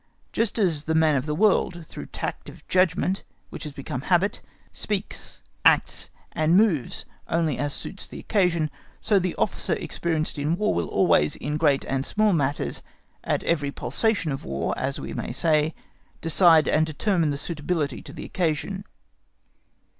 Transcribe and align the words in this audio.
Just 0.33 0.57
as 0.57 0.85
the 0.85 0.95
man 0.95 1.15
of 1.15 1.27
the 1.27 1.35
world, 1.35 1.85
through 1.87 2.07
tact 2.07 2.49
of 2.49 2.67
judgment 2.67 3.21
which 3.51 3.65
has 3.65 3.73
become 3.73 4.01
habit, 4.01 4.41
speaks, 4.73 5.41
acts, 5.63 6.09
and 6.31 6.57
moves 6.57 7.05
only 7.27 7.59
as 7.59 7.71
suits 7.71 8.07
the 8.07 8.17
occasion, 8.17 8.71
so 8.99 9.19
the 9.19 9.35
officer 9.35 9.73
experienced 9.73 10.39
in 10.39 10.57
War 10.57 10.73
will 10.73 10.87
always, 10.87 11.35
in 11.35 11.55
great 11.55 11.85
and 11.85 12.03
small 12.03 12.33
matters, 12.33 12.81
at 13.23 13.43
every 13.43 13.69
pulsation 13.69 14.31
of 14.31 14.43
War 14.43 14.73
as 14.75 14.99
we 14.99 15.13
may 15.13 15.31
say, 15.31 15.75
decide 16.19 16.67
and 16.67 16.83
determine 16.83 17.37
suitably 17.37 18.01
to 18.01 18.11
the 18.11 18.25
occasion. 18.25 18.85